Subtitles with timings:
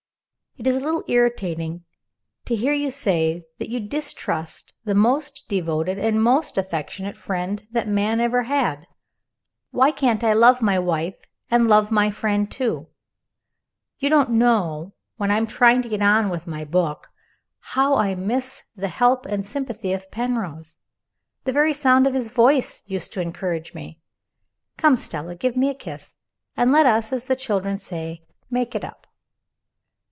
[0.57, 1.85] "It is a little irritating
[2.45, 7.87] to hear you say that you distrust the most devoted and most affectionate friend that
[7.87, 8.85] man ever had.
[9.71, 11.15] Why can't I love my wife,
[11.49, 12.89] and love my friend, too?
[13.97, 17.07] You don't know, when I am trying to get on with my book,
[17.61, 20.77] how I miss the help and sympathy of Penrose.
[21.45, 24.01] The very sound of his voice used to encourage me.
[24.75, 26.17] Come, Stella, give me a kiss
[26.57, 29.07] and let us, as the children say, make it up!"